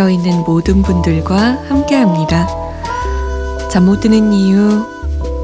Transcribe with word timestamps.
새벽 0.00 0.06
깨어있는 0.06 0.44
모든 0.44 0.82
분들과 0.82 1.58
함께 1.68 1.94
합니다. 1.96 2.48
잠 3.70 3.84
못 3.84 4.00
드는 4.00 4.32
이유, 4.32 4.86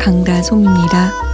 강다솜입니다. 0.00 1.25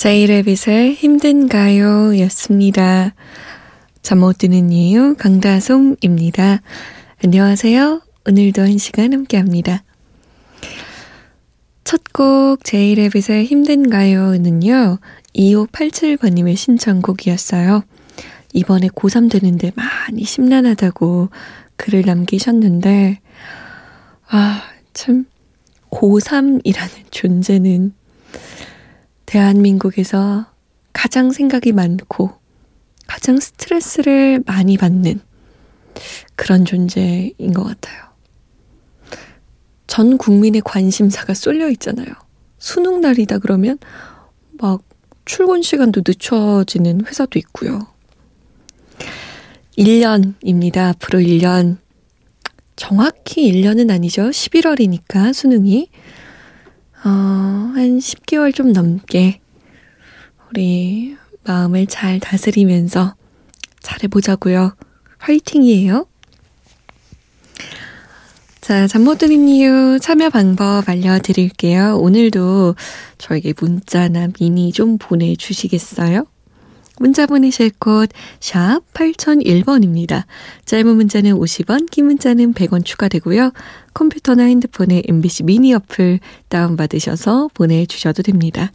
제이레빗의 0.00 0.94
힘든가요? 0.94 2.18
였습니다. 2.20 3.14
잠 4.00 4.20
못 4.20 4.38
드는 4.38 4.72
이유 4.72 5.14
강다솜입니다. 5.18 6.62
안녕하세요. 7.22 8.00
오늘도 8.26 8.62
한 8.62 8.78
시간 8.78 9.12
함께 9.12 9.36
합니다. 9.36 9.84
첫 11.84 12.00
곡 12.14 12.64
제이레빗의 12.64 13.44
힘든가요?는요. 13.44 15.00
2587번님의 15.36 16.56
신청곡이었어요. 16.56 17.82
이번에 18.54 18.88
고3 18.88 19.30
되는데 19.30 19.70
많이 19.74 20.24
심란하다고 20.24 21.28
글을 21.76 22.04
남기셨는데, 22.06 23.20
아, 24.30 24.62
참, 24.94 25.26
고3이라는 25.90 27.10
존재는 27.10 27.92
대한민국에서 29.30 30.46
가장 30.92 31.30
생각이 31.30 31.70
많고 31.70 32.32
가장 33.06 33.38
스트레스를 33.38 34.42
많이 34.44 34.76
받는 34.76 35.20
그런 36.34 36.64
존재인 36.64 37.52
것 37.54 37.62
같아요. 37.62 38.10
전 39.86 40.18
국민의 40.18 40.62
관심사가 40.64 41.32
쏠려 41.34 41.68
있잖아요. 41.70 42.08
수능 42.58 43.00
날이다 43.00 43.38
그러면 43.38 43.78
막 44.50 44.82
출근 45.24 45.62
시간도 45.62 46.02
늦춰지는 46.04 47.06
회사도 47.06 47.38
있고요. 47.38 47.86
1년입니다. 49.78 50.88
앞으로 50.88 51.20
1년. 51.20 51.78
정확히 52.74 53.52
1년은 53.52 53.92
아니죠. 53.92 54.30
11월이니까 54.30 55.32
수능이. 55.32 55.88
어, 57.04 57.08
한 57.08 57.98
10개월 57.98 58.54
좀 58.54 58.72
넘게 58.72 59.40
우리 60.50 61.16
마음을 61.44 61.86
잘 61.86 62.20
다스리면서 62.20 63.14
잘해보자고요. 63.80 64.74
화이팅이에요. 65.18 66.06
자, 68.60 68.86
잠 68.86 69.02
못 69.04 69.18
드는 69.18 69.48
이유 69.48 69.98
참여 70.00 70.30
방법 70.30 70.88
알려드릴게요. 70.88 71.96
오늘도 71.98 72.76
저에게 73.18 73.54
문자나 73.58 74.28
미니 74.38 74.70
좀 74.70 74.98
보내주시겠어요? 74.98 76.26
문자 77.00 77.24
보내실 77.24 77.70
곳, 77.78 78.10
샵 78.40 78.82
8001번입니다. 78.92 80.24
짧은 80.66 80.96
문자는 80.96 81.32
50원, 81.32 81.90
긴 81.90 82.04
문자는 82.04 82.52
100원 82.52 82.84
추가되고요. 82.84 83.52
컴퓨터나 83.94 84.42
핸드폰에 84.42 85.04
MBC 85.08 85.44
미니 85.44 85.72
어플 85.72 86.20
다운받으셔서 86.50 87.48
보내주셔도 87.54 88.22
됩니다. 88.22 88.70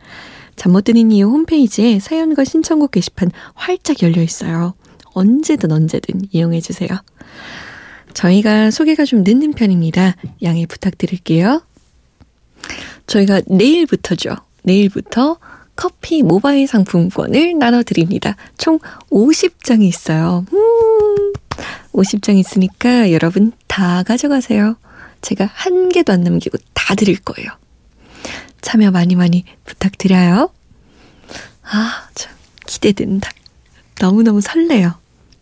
잠 0.56 0.72
못 0.72 0.86
드는 0.86 1.12
이유 1.12 1.28
홈페이지에 1.28 2.00
사연과 2.00 2.46
신청곡 2.46 2.92
게시판 2.92 3.30
활짝 3.54 4.02
열려 4.02 4.24
있어요. 4.24 4.74
언제든 5.14 5.72
언제든 5.72 6.30
이용해 6.32 6.62
주세요. 6.62 6.90
저희가 8.16 8.72
소개가 8.72 9.06
좀 9.06 9.24
늦는 9.24 9.54
편입니다. 9.54 10.16
양해 10.42 10.66
부탁드릴게요. 10.66 11.62
저희가 13.06 13.42
내일부터죠. 13.46 14.36
내일부터 14.64 15.38
커피 15.76 16.24
모바일 16.24 16.68
상품권을 16.68 17.58
나눠드립니다. 17.58 18.36
총 18.58 18.80
50장이 19.10 19.84
있어요. 19.84 20.46
음, 20.54 21.34
50장 21.94 22.38
있으니까 22.38 23.12
여러분 23.12 23.52
다 23.68 24.04
가져가세요. 24.04 24.78
제가 25.22 25.50
한 25.54 25.90
개도 25.90 26.14
안 26.14 26.22
남기고 26.22 26.58
다 26.74 26.96
드릴 26.96 27.20
거예요. 27.20 27.50
참여 28.62 28.92
많이 28.92 29.16
많이 29.16 29.44
부탁드려요. 29.66 30.50
아, 31.64 32.08
참, 32.16 32.34
기대된다. 32.66 33.32
너무너무 34.00 34.42
설레요. 34.42 34.94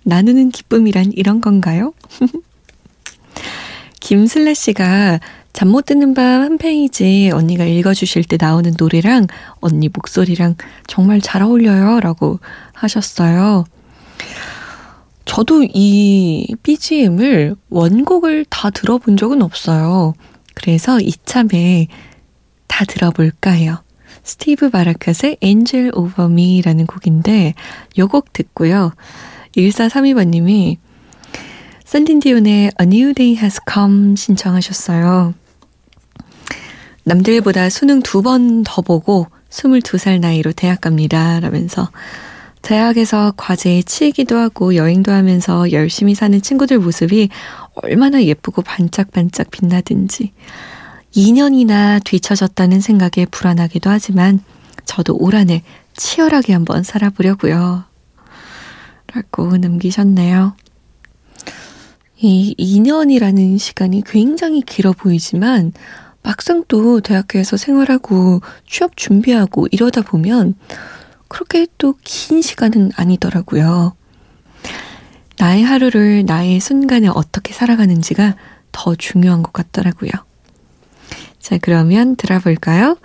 나누는 0.04 0.52
기쁨이란 0.52 1.12
이런 1.14 1.42
건가요? 1.42 1.94
김슬래 4.00 4.54
씨가 4.54 5.20
잠 5.54 5.70
못 5.70 5.86
드는 5.86 6.14
밤 6.14 6.42
한 6.42 6.58
페이지 6.58 7.30
언니가 7.32 7.64
읽어주실 7.66 8.24
때 8.26 8.38
나오는 8.40 8.74
노래랑 8.78 9.28
언니 9.62 9.88
목소리랑 9.88 10.56
정말 10.88 11.22
잘 11.22 11.42
어울려요. 11.44 12.00
라고 12.00 12.40
하셨어요. 12.74 13.66
저도 15.26 15.64
이 15.64 16.56
BGM을 16.64 17.56
원곡을 17.70 18.46
다 18.50 18.70
들어본 18.72 19.16
적은 19.18 19.42
없어요. 19.42 20.14
그래서 20.54 21.00
이참에 21.00 21.88
다 22.68 22.84
들어볼까 22.86 23.52
해요. 23.52 23.78
스티브 24.24 24.70
바라캇의 24.70 25.38
Angel 25.44 25.92
Over 25.94 26.30
Me라는 26.32 26.88
곡인데 26.88 27.54
요 28.00 28.08
곡 28.08 28.34
듣고요. 28.34 28.94
1432번님이 29.56 30.78
샌딘디온의 31.86 32.72
A 32.82 32.88
New 32.88 33.14
Day 33.14 33.38
Has 33.38 33.60
Come 33.72 34.16
신청하셨어요. 34.16 35.34
남들보다 37.06 37.70
수능 37.70 38.02
두 38.02 38.22
번 38.22 38.64
더 38.64 38.82
보고 38.82 39.28
22살 39.50 40.20
나이로 40.20 40.52
대학 40.54 40.82
갑니다. 40.82 41.40
라면서 41.40 41.90
대학에서 42.62 43.34
과제에 43.36 43.82
치이기도 43.84 44.38
하고 44.38 44.76
여행도 44.76 45.12
하면서 45.12 45.72
열심히 45.72 46.16
사는 46.16 46.42
친구들 46.42 46.80
모습이 46.80 47.30
얼마나 47.76 48.24
예쁘고 48.24 48.62
반짝반짝 48.62 49.52
빛나든지 49.52 50.32
2년이나 51.14 52.02
뒤처졌다는 52.04 52.80
생각에 52.80 53.26
불안하기도 53.30 53.90
하지만 53.90 54.40
저도 54.86 55.16
올 55.18 55.36
한해 55.36 55.62
치열하게 55.96 56.54
한번 56.54 56.84
살아보려고요. 56.84 57.84
라고 59.14 59.58
남기셨네요. 59.58 60.56
이 62.18 62.56
2년이라는 62.58 63.60
시간이 63.60 64.04
굉장히 64.06 64.62
길어 64.62 64.94
보이지만 64.94 65.74
막상 66.24 66.64
또 66.68 67.02
대학교에서 67.02 67.58
생활하고 67.58 68.42
취업 68.68 68.96
준비하고 68.98 69.68
이러다 69.72 70.02
보면 70.02 70.56
그렇게 71.28 71.68
또 71.78 71.96
긴 72.04 72.42
시간은 72.42 72.92
아니더라고요. 72.96 73.96
나의 75.38 75.64
하루를 75.64 76.26
나의 76.26 76.60
순간에 76.60 77.08
어떻게 77.08 77.54
살아가는지가 77.54 78.36
더 78.72 78.96
중요한 78.96 79.44
것 79.44 79.52
같더라고요. 79.54 80.12
자, 81.40 81.58
그러면 81.62 82.16
들어볼까요? 82.16 82.98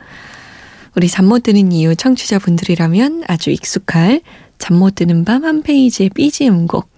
우리 0.94 1.08
잠 1.08 1.26
못 1.26 1.42
드는 1.42 1.72
이유 1.72 1.96
청취자분들이라면 1.96 3.24
아주 3.28 3.50
익숙할 3.50 4.20
잠 4.58 4.76
못 4.78 4.94
드는 4.96 5.24
밤 5.24 5.44
한 5.44 5.62
페이지의 5.62 6.10
BGM 6.10 6.66
곡 6.66 6.88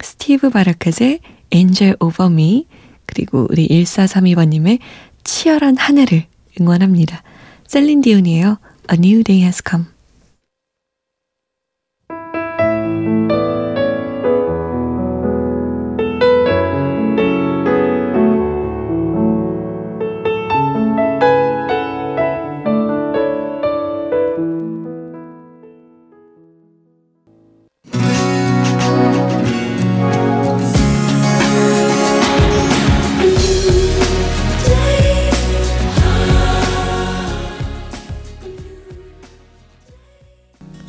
스티브 0.00 0.50
바라켓의 0.50 1.20
Angel 1.52 1.96
Over 2.00 2.30
Me 2.32 2.66
그리고 3.06 3.46
우리 3.50 3.68
1432번님의 3.68 4.78
치열한 5.24 5.76
한 5.76 5.98
해를 5.98 6.26
응원합니다. 6.60 7.22
셀린 7.66 8.02
디온이에요. 8.02 8.58
A 8.92 8.98
New 8.98 9.24
Day 9.24 9.42
Has 9.42 9.62
Come. 9.68 9.93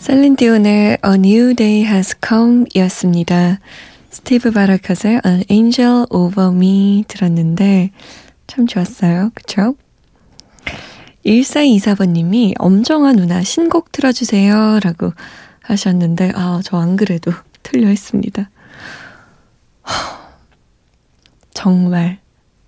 셀린 0.05 0.35
디온의 0.35 0.99
A 1.03 1.13
New 1.15 1.55
Day 1.55 1.83
Has 1.83 2.15
Come 2.23 2.65
이었습니다. 2.75 3.59
스티브 4.11 4.51
바라카스의 4.51 5.21
An 5.25 5.43
Angel 5.49 6.05
Over 6.11 6.51
Me 6.51 7.03
들었는데 7.07 7.89
참 8.45 8.67
좋았어요. 8.67 9.31
그쵸? 9.33 9.75
1424번님이 11.25 12.53
엄정아 12.59 13.13
누나 13.13 13.41
신곡 13.41 13.91
틀어주세요 13.91 14.79
라고 14.83 15.11
하셨는데 15.63 16.33
아, 16.35 16.61
저 16.63 16.77
안 16.77 16.97
그래도 16.97 17.31
틀려 17.63 17.87
했습니다. 17.87 18.51
정말, 21.55 22.19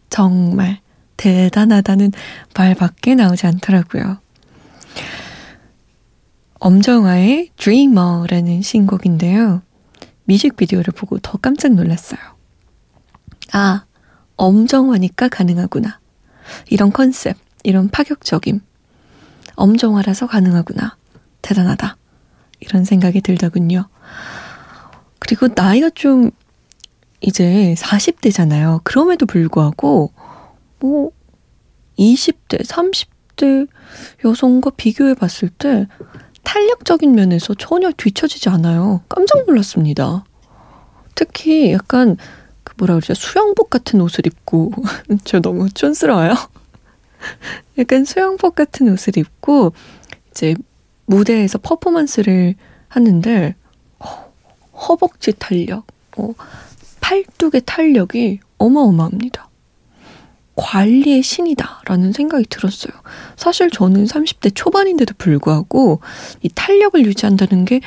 정말 0.09 0.79
대단하다는 1.17 2.13
말밖에 2.57 3.13
나오지 3.13 3.45
않더라고요. 3.45 4.17
엄정화의 6.59 7.51
Dreamer라는 7.57 8.61
신곡인데요. 8.61 9.61
뮤직비디오를 10.25 10.93
보고 10.93 11.19
더 11.19 11.37
깜짝 11.37 11.73
놀랐어요. 11.73 12.19
아, 13.53 13.85
엄정화니까 14.35 15.29
가능하구나. 15.29 15.99
이런 16.69 16.91
컨셉, 16.91 17.37
이런 17.63 17.89
파격적임. 17.89 18.61
엄정화라서 19.55 20.27
가능하구나. 20.27 20.97
대단하다. 21.41 21.97
이런 22.59 22.83
생각이 22.83 23.21
들더군요. 23.21 23.87
그리고 25.19 25.49
나이가 25.53 25.89
좀 25.89 26.31
이제 27.21 27.73
40대잖아요. 27.77 28.81
그럼에도 28.83 29.25
불구하고 29.25 30.11
뭐 30.79 31.11
20대, 31.97 32.63
30대 32.63 33.67
여성과 34.23 34.71
비교해 34.71 35.13
봤을 35.13 35.49
때 35.49 35.87
탄력적인 36.47 37.13
면에서 37.13 37.53
전혀 37.55 37.91
뒤처지지 37.91 38.47
않아요. 38.47 39.01
깜짝 39.09 39.45
놀랐습니다. 39.45 40.23
특히 41.13 41.73
약간 41.73 42.15
그 42.63 42.73
뭐라 42.77 42.95
그러죠? 42.95 43.13
수영복 43.15 43.69
같은 43.69 43.99
옷을 43.99 44.25
입고 44.25 44.71
저 45.25 45.41
너무 45.41 45.69
촌스러워요. 45.69 46.35
약간 47.77 48.05
수영복 48.05 48.55
같은 48.55 48.87
옷을 48.87 49.17
입고 49.17 49.73
이제 50.31 50.55
무대에서 51.05 51.57
퍼포먼스를 51.57 52.55
하는데 52.87 53.53
허벅지 54.73 55.33
탄력, 55.33 55.85
어, 56.17 56.33
팔뚝의 57.01 57.63
탄력이 57.65 58.39
어마어마합니다. 58.57 59.49
관리의 60.57 61.21
신이다라는 61.21 62.11
생각이 62.11 62.45
들었어요. 62.49 62.91
사실 63.37 63.69
저는 63.69 64.05
30대 64.05 64.51
초반인데도 64.53 65.13
불구하고 65.17 66.01
이 66.41 66.49
탄력을 66.49 67.05
유지한다는 67.05 67.63
게 67.63 67.79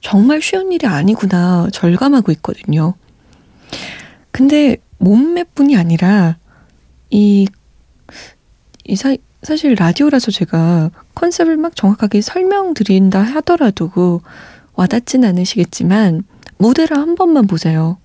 정말 0.00 0.40
쉬운 0.40 0.70
일이 0.70 0.86
아니구나 0.86 1.68
절감하고 1.72 2.30
있거든요. 2.32 2.94
근데 4.30 4.76
몸매뿐이 4.98 5.76
아니라 5.76 6.36
이, 7.08 7.48
이 8.84 8.96
사, 8.96 9.16
사실 9.42 9.74
라디오라서 9.78 10.30
제가 10.30 10.90
컨셉을 11.14 11.56
막 11.56 11.74
정확하게 11.74 12.20
설명드린다 12.20 13.22
하더라도 13.22 14.20
와닿진 14.74 15.24
않으시겠지만 15.24 16.24
무대를 16.58 16.98
한 16.98 17.14
번만 17.14 17.46
보세요. 17.46 17.96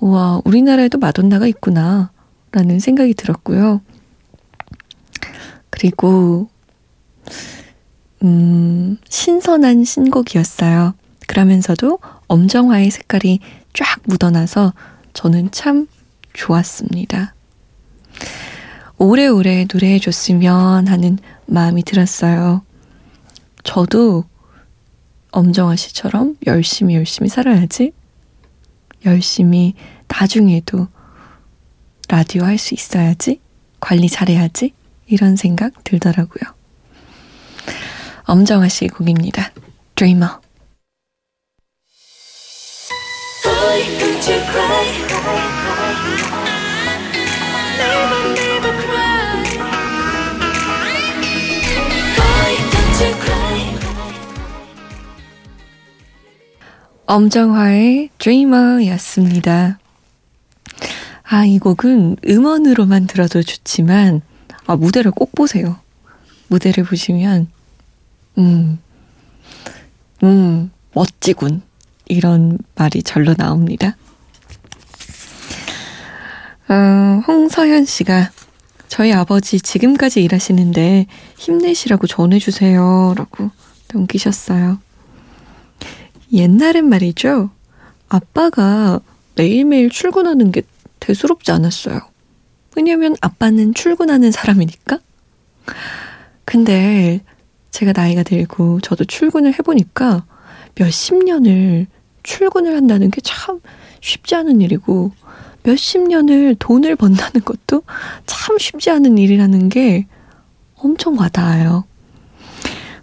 우와, 0.00 0.40
우리나라에도 0.44 0.98
마돈나가 0.98 1.46
있구나. 1.46 2.10
라는 2.52 2.78
생각이 2.78 3.14
들었고요. 3.14 3.80
그리고, 5.70 6.48
음, 8.22 8.98
신선한 9.08 9.84
신곡이었어요. 9.84 10.94
그러면서도 11.26 11.98
엄정화의 12.26 12.90
색깔이 12.90 13.40
쫙 13.72 14.00
묻어나서 14.04 14.74
저는 15.12 15.50
참 15.52 15.86
좋았습니다. 16.32 17.34
오래오래 18.98 19.66
노래해줬으면 19.72 20.88
하는 20.88 21.18
마음이 21.46 21.84
들었어요. 21.84 22.62
저도 23.64 24.24
엄정화 25.30 25.76
씨처럼 25.76 26.36
열심히 26.46 26.96
열심히 26.96 27.28
살아야지. 27.28 27.92
열심히 29.06 29.74
나중에도 30.08 30.88
라디오 32.10 32.42
할 32.42 32.58
수 32.58 32.74
있어야지. 32.74 33.40
관리 33.78 34.08
잘해야지. 34.08 34.74
이런 35.06 35.36
생각 35.36 35.84
들더라고요. 35.84 36.52
엄정화 38.24 38.68
씨의 38.68 38.88
곡입니다. 38.88 39.52
Dreamer. 39.94 40.32
엄정화의 57.06 58.10
Dreamer였습니다. 58.18 59.78
아, 61.32 61.44
이 61.44 61.60
곡은 61.60 62.16
음원으로만 62.26 63.06
들어도 63.06 63.40
좋지만, 63.40 64.20
아, 64.66 64.74
무대를 64.74 65.12
꼭 65.12 65.32
보세요. 65.32 65.78
무대를 66.48 66.82
보시면, 66.82 67.46
음, 68.38 68.80
음, 70.24 70.72
멋지군. 70.92 71.62
이런 72.06 72.58
말이 72.74 73.04
절로 73.04 73.34
나옵니다. 73.34 73.96
어, 76.68 77.22
홍서현 77.28 77.84
씨가 77.84 78.32
저희 78.88 79.12
아버지 79.12 79.60
지금까지 79.60 80.24
일하시는데 80.24 81.06
힘내시라고 81.38 82.08
전해주세요. 82.08 83.14
라고 83.16 83.50
넘기셨어요. 83.94 84.80
옛날엔 86.32 86.88
말이죠. 86.88 87.50
아빠가 88.08 88.98
매일매일 89.36 89.90
출근하는 89.90 90.50
게 90.50 90.62
대수롭지 91.10 91.50
않았어요. 91.50 92.00
왜냐면 92.76 93.16
아빠는 93.20 93.74
출근하는 93.74 94.30
사람이니까. 94.30 95.00
근데 96.44 97.20
제가 97.72 97.92
나이가 97.92 98.22
들고 98.22 98.80
저도 98.80 99.04
출근을 99.04 99.54
해보니까 99.54 100.24
몇십 100.76 101.24
년을 101.24 101.86
출근을 102.22 102.76
한다는 102.76 103.10
게 103.10 103.20
참 103.22 103.60
쉽지 104.00 104.34
않은 104.36 104.60
일이고 104.60 105.12
몇십 105.62 106.08
년을 106.08 106.56
돈을 106.58 106.96
번다는 106.96 107.44
것도 107.44 107.82
참 108.26 108.56
쉽지 108.58 108.90
않은 108.90 109.18
일이라는 109.18 109.68
게 109.68 110.06
엄청 110.76 111.18
와닿아요. 111.18 111.84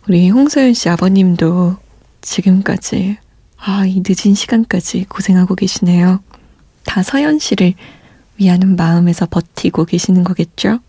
우리 0.07 0.29
홍서연 0.29 0.73
씨 0.73 0.89
아버님도 0.89 1.77
지금까지, 2.21 3.17
아, 3.57 3.85
이 3.85 4.01
늦은 4.05 4.33
시간까지 4.33 5.05
고생하고 5.09 5.55
계시네요. 5.55 6.21
다 6.85 7.03
서연 7.03 7.39
씨를 7.39 7.73
위하는 8.37 8.75
마음에서 8.75 9.25
버티고 9.25 9.85
계시는 9.85 10.23
거겠죠? 10.23 10.79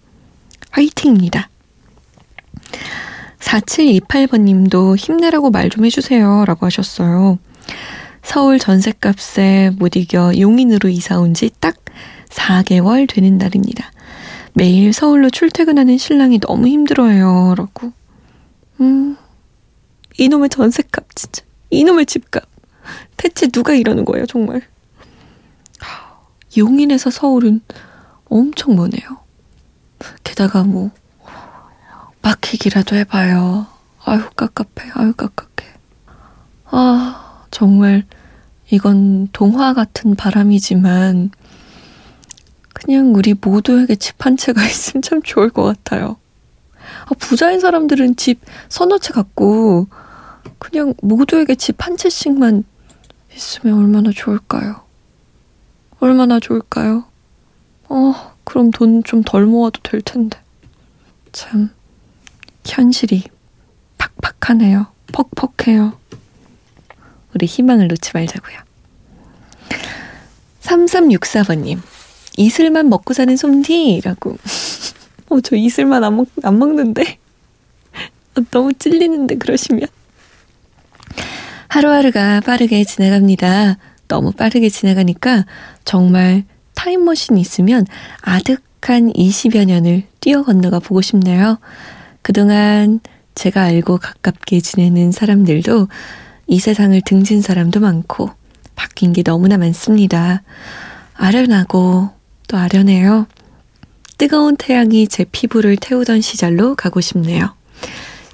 화이팅입니다. 0.70 1.48
4728번 3.40 4.42
님도 4.42 4.96
힘내라고 4.96 5.50
말 5.50 5.68
좀 5.70 5.84
해주세요. 5.84 6.44
라고 6.46 6.66
하셨어요. 6.66 7.38
서울 8.22 8.58
전셋값에 8.58 9.70
못 9.78 9.96
이겨 9.96 10.32
용인으로 10.38 10.88
이사 10.88 11.18
온 11.18 11.32
지 11.34 11.50
딱 11.60 11.76
4개월 12.28 13.08
되는 13.08 13.38
날입니다. 13.38 13.90
매일 14.54 14.92
서울로 14.92 15.30
출퇴근하는 15.30 15.96
신랑이 15.98 16.40
너무 16.40 16.66
힘들어요. 16.68 17.54
라고. 17.56 17.92
음, 18.80 19.16
이놈의 20.18 20.48
전셋값, 20.50 21.14
진짜. 21.14 21.42
이놈의 21.70 22.06
집값. 22.06 22.44
대체 23.16 23.46
누가 23.48 23.74
이러는 23.74 24.04
거예요, 24.04 24.26
정말. 24.26 24.62
용인에서 26.56 27.10
서울은 27.10 27.60
엄청 28.26 28.76
머네요. 28.76 29.18
게다가 30.24 30.62
뭐, 30.64 30.90
막히기라도 32.22 32.96
해봐요. 32.96 33.66
아유, 34.04 34.20
깝깝해. 34.36 34.90
아유, 34.94 35.12
깝깝해. 35.14 35.68
아, 36.66 37.44
정말, 37.50 38.04
이건 38.70 39.28
동화 39.32 39.74
같은 39.74 40.14
바람이지만, 40.14 41.30
그냥 42.74 43.14
우리 43.14 43.34
모두에게 43.34 43.96
집 43.96 44.24
한 44.24 44.36
채가 44.36 44.62
있으면 44.66 45.02
참 45.02 45.22
좋을 45.22 45.50
것 45.50 45.62
같아요. 45.64 46.16
아, 47.06 47.10
부자인 47.18 47.60
사람들은 47.60 48.16
집 48.16 48.40
서너 48.68 48.98
채 48.98 49.12
갖고, 49.12 49.88
그냥 50.58 50.94
모두에게 51.02 51.54
집 51.54 51.84
한 51.84 51.96
채씩만 51.96 52.64
있으면 53.34 53.78
얼마나 53.78 54.10
좋을까요? 54.14 54.82
얼마나 56.00 56.38
좋을까요? 56.40 57.04
어, 57.88 58.34
그럼 58.44 58.70
돈 58.70 59.02
좀 59.02 59.22
덜 59.24 59.46
모아도 59.46 59.80
될 59.82 60.00
텐데. 60.00 60.38
참, 61.32 61.70
현실이 62.66 63.24
팍팍하네요. 63.98 64.86
퍽퍽해요. 65.12 65.98
우리 67.34 67.46
희망을 67.46 67.88
놓지 67.88 68.10
말자고요. 68.14 68.58
3364번님. 70.62 71.80
이슬만 72.36 72.88
먹고 72.88 73.14
사는 73.14 73.36
솜디라고. 73.36 74.36
어, 75.30 75.40
저 75.40 75.56
이슬만 75.56 76.04
안, 76.04 76.16
먹, 76.16 76.28
안 76.42 76.58
먹는데. 76.58 77.18
어, 78.36 78.40
너무 78.50 78.72
찔리는데, 78.74 79.36
그러시면. 79.36 79.88
하루하루가 81.68 82.40
빠르게 82.40 82.84
지나갑니다. 82.84 83.76
너무 84.08 84.32
빠르게 84.32 84.68
지나가니까 84.70 85.44
정말 85.88 86.44
타임머신 86.74 87.38
있으면 87.38 87.86
아득한 88.20 89.10
20여 89.10 89.64
년을 89.64 90.02
뛰어 90.20 90.42
건너가 90.42 90.80
보고 90.80 91.00
싶네요. 91.00 91.58
그동안 92.20 93.00
제가 93.34 93.62
알고 93.62 93.96
가깝게 93.96 94.60
지내는 94.60 95.12
사람들도 95.12 95.88
이 96.46 96.60
세상을 96.60 97.00
등진 97.06 97.40
사람도 97.40 97.80
많고 97.80 98.30
바뀐 98.76 99.14
게 99.14 99.22
너무나 99.22 99.56
많습니다. 99.56 100.42
아련하고 101.14 102.10
또 102.48 102.56
아련해요. 102.58 103.26
뜨거운 104.18 104.58
태양이 104.58 105.08
제 105.08 105.24
피부를 105.24 105.78
태우던 105.78 106.20
시절로 106.20 106.74
가고 106.74 107.00
싶네요. 107.00 107.54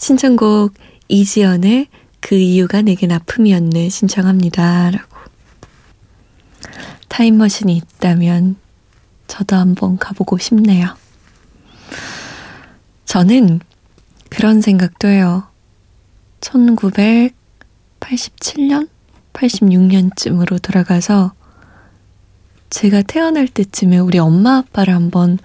신청곡 0.00 0.74
이지연의 1.06 1.86
그 2.18 2.34
이유가 2.34 2.82
내겐 2.82 3.12
아픔이었네 3.12 3.90
신청합니다. 3.90 4.90
라고. 4.90 5.13
타임머신이 7.14 7.76
있다면 7.76 8.56
저도 9.28 9.54
한번 9.54 9.98
가보고 9.98 10.36
싶네요. 10.36 10.96
저는 13.04 13.60
그런 14.30 14.60
생각도 14.60 15.06
해요. 15.06 15.44
1987년? 16.40 18.88
86년쯤으로 19.32 20.60
돌아가서 20.60 21.34
제가 22.70 23.02
태어날 23.02 23.46
때쯤에 23.46 23.98
우리 23.98 24.18
엄마 24.18 24.56
아빠를 24.56 24.92
한번 24.92 25.38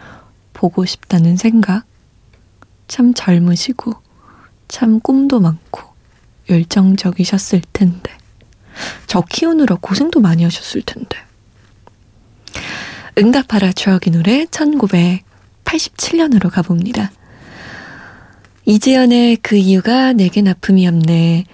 보고 0.53 0.85
싶다는 0.85 1.37
생각. 1.37 1.83
참 2.87 3.13
젊으시고, 3.13 3.93
참 4.67 4.99
꿈도 4.99 5.39
많고, 5.39 5.83
열정적이셨을 6.49 7.61
텐데. 7.71 8.11
저 9.05 9.21
키우느라 9.21 9.77
고생도 9.79 10.19
많이 10.19 10.43
하셨을 10.43 10.81
텐데. 10.81 11.28
응답하라 13.17 13.73
추억의 13.73 14.13
노래 14.13 14.45
1987년으로 14.45 16.49
가봅니다. 16.49 17.11
이재현의 18.65 19.37
그 19.37 19.55
이유가 19.55 20.13
내겐 20.13 20.47
아픔이 20.47 20.87
없네. 20.87 21.45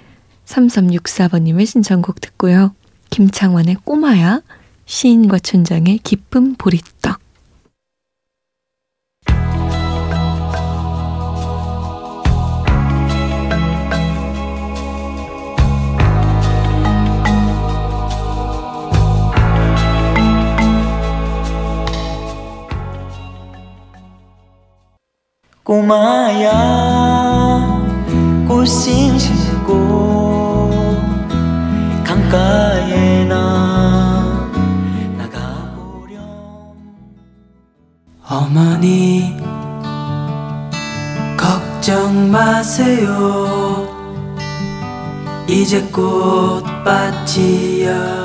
3364번님의 0.46 1.66
신청곡 1.66 2.22
듣고요. 2.22 2.76
김창완의 3.10 3.78
꼬마야, 3.84 4.42
시인과 4.86 5.40
춘장의 5.40 6.00
기쁨 6.00 6.56
보리 6.56 6.80
꼬마야. 25.66 26.54
꽃신 28.48 29.18
신고 29.18 30.70
강가에 32.04 33.26
나 33.26 34.48
나가보렴. 35.18 36.20
어머니 38.30 39.36
걱정 41.36 42.32
마세요. 42.32 43.88
이제 45.50 45.82
꽃밭이 45.92 47.86
열 47.86 48.25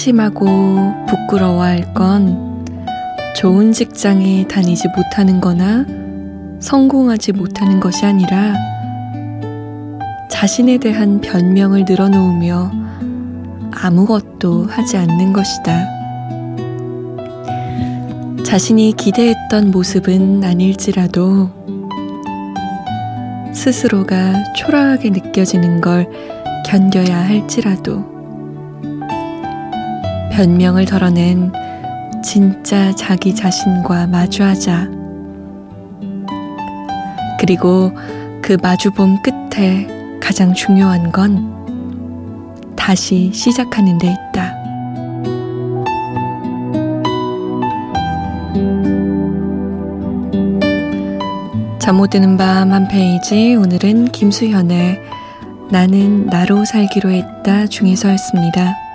한심하고 0.00 0.46
부끄러워할 1.06 1.92
건 1.92 2.64
좋은 3.36 3.72
직장에 3.72 4.46
다니지 4.48 4.88
못하는 4.96 5.40
거나 5.40 5.84
성공하지 6.60 7.32
못하는 7.32 7.80
것이 7.80 8.06
아니라 8.06 8.54
자신에 10.30 10.78
대한 10.78 11.20
변명을 11.20 11.84
늘어놓으며 11.86 12.70
아무것도 13.72 14.66
하지 14.66 14.96
않는 14.96 15.34
것이다. 15.34 15.86
자신이 18.42 18.94
기대했던 18.96 19.70
모습은 19.70 20.42
아닐지라도 20.42 21.50
스스로가 23.52 24.54
초라하게 24.54 25.10
느껴지는 25.10 25.82
걸 25.82 26.08
견뎌야 26.66 27.28
할지라도 27.28 28.19
변명을 30.40 30.86
덜어낸 30.86 31.52
진짜 32.24 32.94
자기 32.96 33.34
자신과 33.34 34.06
마주하자. 34.06 34.88
그리고 37.38 37.92
그 38.40 38.56
마주본 38.62 39.18
끝에 39.20 39.86
가장 40.18 40.54
중요한 40.54 41.12
건 41.12 41.52
다시 42.74 43.30
시작하는 43.34 43.98
데 43.98 44.06
있다. 44.32 44.56
잠 51.78 51.96
못 51.96 52.08
드는 52.08 52.38
밤 52.38 52.72
한 52.72 52.88
페이지 52.88 53.56
오늘은 53.56 54.06
김수현의 54.06 55.02
나는 55.70 56.24
나로 56.26 56.64
살기로 56.64 57.10
했다 57.10 57.66
중에서였습니다. 57.66 58.89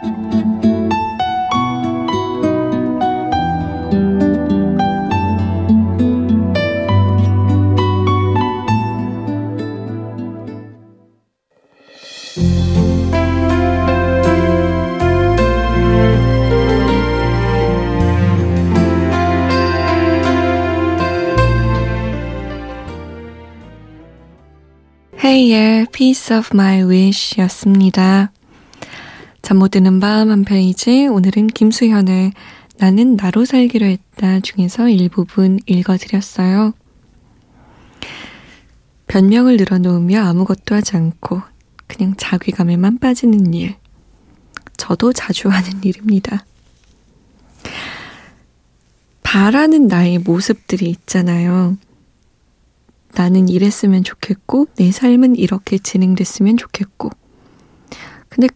헤이의 25.35 25.87
Piece 25.91 26.37
of 26.37 26.51
My 26.53 26.83
Wish 26.83 27.41
였습니다. 27.41 28.31
잠 29.41 29.57
못 29.57 29.71
드는 29.71 29.99
밤 29.99 30.31
한 30.31 30.45
페이지 30.45 31.07
오늘은 31.07 31.47
김수현의 31.47 32.31
나는 32.77 33.17
나로 33.17 33.43
살기로 33.43 33.85
했다 33.85 34.39
중에서 34.39 34.87
일부분 34.87 35.59
읽어드렸어요. 35.65 36.71
변명을 39.07 39.57
늘어놓으며 39.57 40.21
아무것도 40.21 40.73
하지 40.73 40.95
않고 40.95 41.41
그냥 41.85 42.13
자괴감에만 42.15 42.99
빠지는 42.99 43.53
일. 43.53 43.75
저도 44.77 45.11
자주 45.11 45.49
하는 45.49 45.83
일입니다. 45.83 46.45
바라는 49.21 49.87
나의 49.87 50.19
모습들이 50.19 50.89
있잖아요. 50.91 51.75
나는 53.15 53.49
이랬으면 53.49 54.03
좋겠고, 54.03 54.67
내 54.75 54.91
삶은 54.91 55.35
이렇게 55.35 55.77
진행됐으면 55.77 56.57
좋겠고. 56.57 57.09
근데 58.29 58.47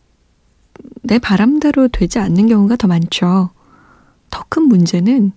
내 1.02 1.20
바람대로 1.20 1.88
되지 1.88 2.20
않는 2.20 2.48
경우가 2.48 2.76
더 2.76 2.88
많죠. 2.88 3.52
더 4.30 4.44
큰 4.50 4.64
문제는 4.64 5.32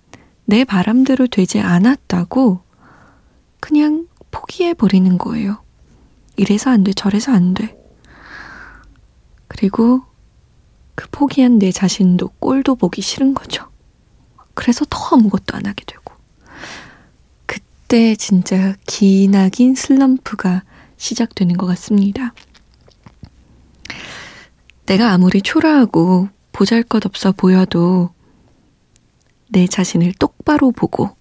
내 0.45 0.63
바람대로 0.65 1.27
되지 1.27 1.59
않았다고 1.59 2.61
그냥 3.59 4.07
포기해버리는 4.31 5.17
거예요. 5.17 5.63
이래서 6.35 6.71
안 6.71 6.83
돼, 6.83 6.93
저래서 6.93 7.31
안 7.31 7.53
돼. 7.53 7.77
그리고 9.47 10.01
그 10.95 11.07
포기한 11.11 11.59
내 11.59 11.71
자신도 11.71 12.29
꼴도 12.39 12.75
보기 12.75 13.01
싫은 13.01 13.33
거죠. 13.33 13.69
그래서 14.55 14.85
더 14.89 15.15
아무것도 15.15 15.55
안 15.55 15.65
하게 15.65 15.83
되고. 15.85 16.02
그때 17.93 18.15
진짜 18.15 18.73
기나긴 18.87 19.75
슬럼프가 19.75 20.63
시작되는 20.97 21.57
것 21.57 21.67
같습니다. 21.67 22.33
내가 24.87 25.11
아무리 25.11 25.43
초라하고 25.43 26.27
보잘 26.51 26.81
것 26.81 27.05
없어 27.05 27.33
보여도 27.33 28.09
내 29.49 29.67
자신을 29.67 30.13
똑바로 30.13 30.71
보고 30.71 31.15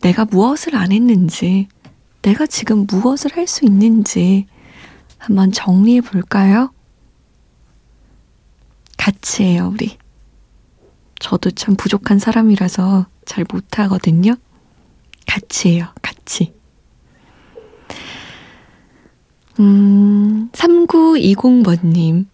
내가 0.00 0.24
무엇을 0.24 0.74
안 0.74 0.90
했는지, 0.90 1.68
내가 2.22 2.44
지금 2.44 2.84
무엇을 2.88 3.36
할 3.36 3.46
수 3.46 3.64
있는지 3.64 4.48
한번 5.18 5.52
정리해 5.52 6.00
볼까요? 6.00 6.74
같이 8.98 9.44
해요, 9.44 9.70
우리. 9.72 9.96
저도 11.20 11.52
참 11.52 11.76
부족한 11.76 12.18
사람이라서 12.18 13.06
잘 13.24 13.46
못하거든요. 13.48 14.34
같이 15.26 15.70
해요, 15.70 15.86
같이. 16.02 16.52
음, 19.60 20.50
3920번님. 20.52 22.26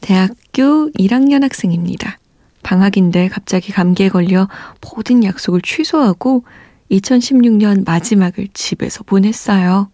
대학교 0.00 0.90
1학년 0.92 1.42
학생입니다. 1.42 2.18
방학인데 2.62 3.28
갑자기 3.28 3.72
감기에 3.72 4.08
걸려 4.08 4.48
모든 4.80 5.24
약속을 5.24 5.60
취소하고 5.62 6.44
2016년 6.90 7.84
마지막을 7.84 8.48
집에서 8.52 9.02
보냈어요. 9.04 9.90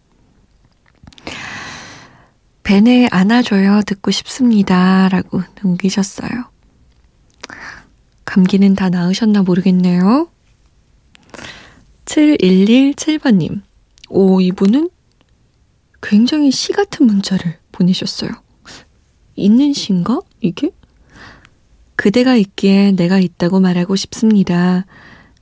벤에 2.62 3.08
안아줘요. 3.10 3.82
듣고 3.86 4.10
싶습니다. 4.10 5.08
라고 5.08 5.42
남기셨어요. 5.62 6.30
감기는 8.24 8.74
다 8.74 8.88
나으셨나 8.88 9.42
모르겠네요. 9.42 10.28
7117번님. 12.06 13.62
오, 14.08 14.40
이분은 14.40 14.88
굉장히 16.00 16.50
시 16.50 16.72
같은 16.72 17.06
문자를 17.06 17.58
보내셨어요. 17.72 18.30
있는 19.34 19.72
시인가? 19.72 20.20
이게? 20.40 20.70
그대가 21.96 22.36
있기에 22.36 22.92
내가 22.92 23.18
있다고 23.18 23.60
말하고 23.60 23.96
싶습니다. 23.96 24.86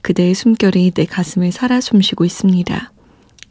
그대의 0.01 0.33
숨결이 0.33 0.91
내 0.91 1.05
가슴을 1.05 1.51
살아 1.51 1.79
숨쉬고 1.79 2.25
있습니다. 2.25 2.91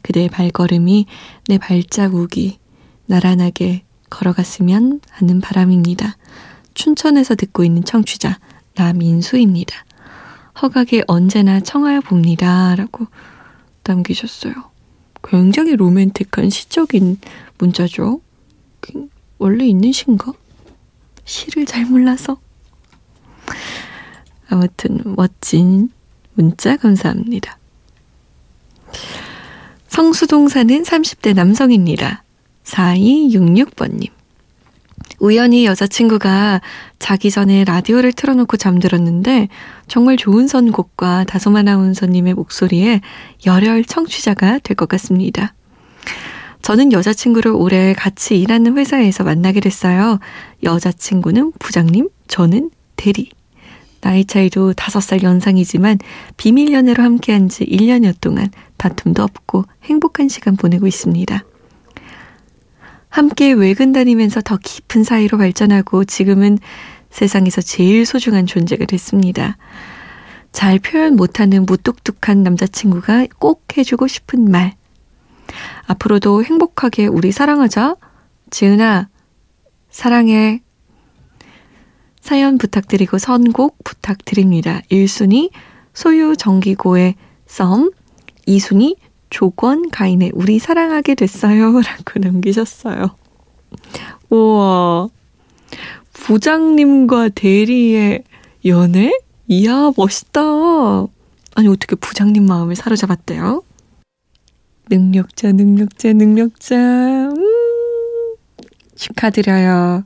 그대의 0.01 0.29
발걸음이 0.29 1.05
내 1.47 1.57
발자국이 1.57 2.59
나란하게 3.07 3.83
걸어갔으면 4.09 5.01
하는 5.09 5.41
바람입니다. 5.41 6.17
춘천에서 6.73 7.35
듣고 7.35 7.63
있는 7.63 7.83
청취자 7.83 8.39
나민수입니다. 8.75 9.85
허각에 10.61 11.03
언제나 11.07 11.59
청하여 11.59 12.01
봅니다. 12.01 12.75
라고 12.75 13.07
남기셨어요. 13.83 14.53
굉장히 15.23 15.75
로맨틱한 15.75 16.49
시적인 16.49 17.19
문자죠. 17.57 18.21
그, 18.79 19.09
원래 19.37 19.65
있는 19.65 19.91
시인가? 19.91 20.33
시를 21.25 21.65
잘 21.65 21.85
몰라서. 21.85 22.39
아무튼 24.47 25.01
멋진 25.15 25.91
문자 26.33 26.77
감사합니다. 26.77 27.57
성수동 29.87 30.49
사는 30.49 30.83
30대 30.83 31.33
남성입니다. 31.33 32.23
4266번님. 32.63 34.14
우연히 35.19 35.65
여자친구가 35.65 36.61
자기 36.99 37.31
전에 37.31 37.63
라디오를 37.63 38.13
틀어놓고 38.13 38.57
잠들었는데 38.57 39.47
정말 39.87 40.17
좋은 40.17 40.47
선곡과 40.47 41.25
다솜 41.25 41.55
아나운서님의 41.55 42.33
목소리에 42.33 43.01
열혈 43.45 43.85
청취자가 43.85 44.59
될 44.59 44.75
것 44.75 44.89
같습니다. 44.89 45.53
저는 46.61 46.91
여자친구를 46.91 47.51
올해 47.51 47.93
같이 47.93 48.39
일하는 48.39 48.75
회사에서 48.77 49.23
만나게 49.23 49.59
됐어요. 49.59 50.19
여자친구는 50.63 51.53
부장님, 51.59 52.09
저는 52.27 52.71
대리. 52.95 53.29
나이 54.01 54.25
차이도 54.25 54.73
5살 54.73 55.23
연상이지만 55.23 55.99
비밀 56.37 56.73
연애로 56.73 57.03
함께한 57.03 57.49
지 57.49 57.65
1년여 57.65 58.15
동안 58.19 58.49
다툼도 58.77 59.23
없고 59.23 59.65
행복한 59.83 60.27
시간 60.27 60.55
보내고 60.55 60.87
있습니다. 60.87 61.43
함께 63.15 63.53
외근 63.53 63.93
다니면서 63.93 64.41
더 64.41 64.57
깊은 64.61 65.05
사이로 65.05 65.37
발전하고 65.37 66.03
지금은 66.03 66.57
세상에서 67.11 67.61
제일 67.61 68.05
소중한 68.05 68.45
존재가 68.45 68.83
됐습니다. 68.87 69.55
잘 70.51 70.79
표현 70.79 71.15
못하는 71.15 71.65
무뚝뚝한 71.65 72.43
남자친구가 72.43 73.27
꼭 73.39 73.77
해주고 73.77 74.09
싶은 74.09 74.51
말. 74.51 74.73
앞으로도 75.85 76.43
행복하게 76.43 77.07
우리 77.07 77.31
사랑하자. 77.31 77.95
지은아, 78.49 79.07
사랑해. 79.89 80.61
사연 82.19 82.57
부탁드리고 82.57 83.17
선곡 83.17 83.81
부탁드립니다. 83.85 84.81
1순위 84.91 85.51
소유 85.93 86.35
정기고의 86.35 87.15
썸, 87.45 87.91
2순위 88.45 88.97
조건 89.35 89.89
가인의 89.89 90.31
우리 90.33 90.59
사랑하게 90.59 91.15
됐어요. 91.15 91.73
라고 91.83 92.19
남기셨어요. 92.19 93.17
우와. 94.29 95.09
부장님과 96.13 97.29
대리의 97.35 98.23
연애? 98.63 99.11
이야, 99.49 99.91
멋있다. 99.97 100.39
아니, 101.55 101.67
어떻게 101.67 101.97
부장님 101.97 102.45
마음을 102.45 102.77
사로잡았대요? 102.77 103.61
능력자, 104.89 105.51
능력자, 105.51 106.13
능력자. 106.13 106.75
음, 107.35 108.35
축하드려요. 108.95 110.05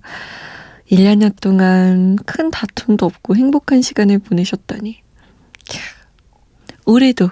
1년 0.91 1.39
동안 1.39 2.15
큰 2.25 2.49
다툼도 2.49 3.05
없고 3.05 3.35
행복한 3.35 3.83
시간을 3.83 4.17
보내셨다니. 4.17 5.03
올해도 6.87 7.29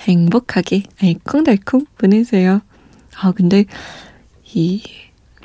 행복하게 0.00 0.84
알콩달콩 1.02 1.86
보내세요. 1.98 2.60
아, 3.16 3.32
근데 3.32 3.64
이 4.52 4.82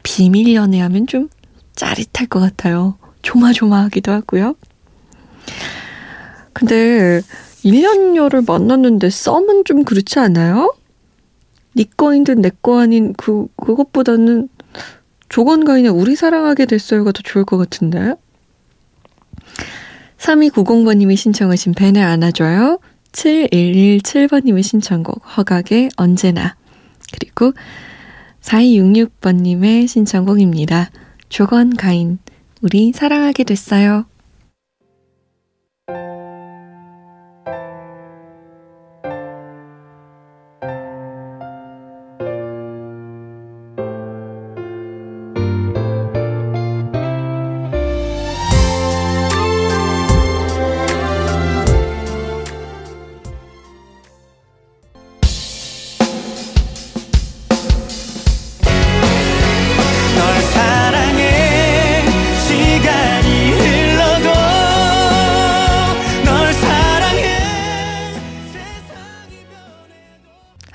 비밀 0.03 0.53
연애하면 0.53 1.07
좀 1.07 1.29
짜릿할 1.75 2.27
것 2.29 2.39
같아요. 2.39 2.97
조마조마하기도 3.21 4.11
하고요. 4.11 4.55
근데 6.53 7.21
1년여를 7.63 8.47
만났는데 8.47 9.09
썸은 9.09 9.65
좀 9.65 9.83
그렇지 9.83 10.19
않아요? 10.19 10.73
네 11.73 11.83
거인 11.97 12.23
듯내거 12.23 12.79
아닌 12.79 13.13
그, 13.13 13.47
그것보다는 13.57 14.47
조건가인의 15.27 15.91
우리 15.91 16.15
사랑하게 16.15 16.65
됐어요가 16.65 17.11
더 17.11 17.21
좋을 17.21 17.43
것 17.43 17.57
같은데? 17.57 18.13
3290번님이 20.17 21.17
신청하신 21.17 21.73
벤에 21.73 22.01
안아줘요. 22.01 22.79
7117번님의 23.15 24.62
신청곡 24.62 25.23
허각의 25.38 25.89
언제나 25.95 26.56
그리고 27.13 27.54
4266번님의 28.41 29.88
신청곡입니다. 29.88 30.91
조건 31.30 31.75
가인 31.75 32.19
우리 32.62 32.91
사랑하게 32.91 33.43
됐어요. 33.45 34.06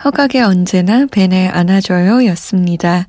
허각의 0.05 0.43
언제나 0.43 1.07
벤에 1.07 1.49
안아줘요 1.49 2.25
였습니다. 2.29 3.07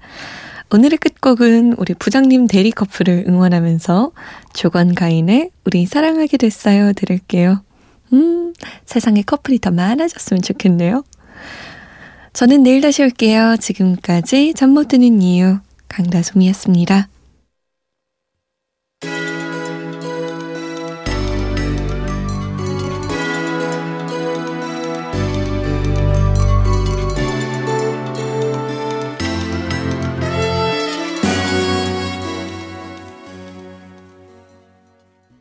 오늘의 0.73 0.97
끝곡은 0.97 1.75
우리 1.77 1.93
부장님 1.93 2.47
대리 2.47 2.71
커플을 2.71 3.25
응원하면서 3.27 4.11
조건 4.53 4.93
가인의 4.95 5.51
우리 5.65 5.85
사랑하게 5.85 6.37
됐어요 6.37 6.93
들을게요. 6.93 7.63
음, 8.13 8.53
세상에 8.85 9.21
커플이 9.21 9.59
더 9.59 9.71
많아졌으면 9.71 10.41
좋겠네요. 10.41 11.03
저는 12.33 12.63
내일 12.63 12.81
다시 12.81 13.03
올게요. 13.03 13.57
지금까지 13.57 14.53
잠 14.53 14.71
못 14.71 14.87
드는 14.87 15.21
이유 15.21 15.59
강다솜이었습니다. 15.89 17.09